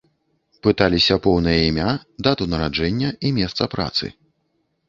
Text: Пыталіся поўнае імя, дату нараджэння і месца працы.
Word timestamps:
Пыталіся 0.67 1.17
поўнае 1.25 1.53
імя, 1.67 1.89
дату 2.29 2.43
нараджэння 2.55 3.09
і 3.27 3.33
месца 3.37 3.69
працы. 3.75 4.05